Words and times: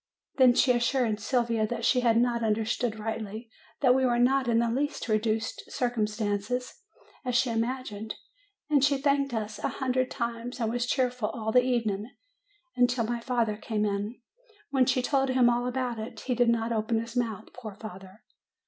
Then 0.37 0.55
she 0.55 0.71
assured 0.71 1.19
Sylvia 1.19 1.67
that 1.67 1.85
she 1.85 1.99
had 1.99 2.17
not 2.19 2.41
understood 2.43 2.97
rightly; 2.97 3.51
that 3.81 3.93
we 3.93 4.03
were 4.03 4.17
not 4.17 4.47
in 4.47 4.57
the 4.57 4.67
least 4.71 5.07
reduced 5.07 5.71
circumstances, 5.71 6.73
as 7.23 7.35
she 7.35 7.51
imagined. 7.51 8.15
And 8.67 8.83
she 8.83 8.97
thanked 8.97 9.31
us 9.31 9.59
a 9.59 9.67
hundred 9.67 10.09
times, 10.09 10.59
and 10.59 10.71
was 10.71 10.87
cheerful 10.87 11.29
all 11.29 11.51
the 11.51 11.63
evening, 11.63 12.09
until 12.75 13.05
my 13.05 13.19
father 13.19 13.55
came 13.57 13.85
in, 13.85 14.19
when 14.71 14.87
she 14.87 15.03
told 15.03 15.29
him 15.29 15.51
all 15.51 15.67
about 15.67 15.99
it. 15.99 16.21
He 16.21 16.33
did 16.33 16.49
not 16.49 16.71
open 16.71 16.99
his 16.99 17.15
mouth, 17.15 17.53
poor 17.53 17.75
father 17.75 18.23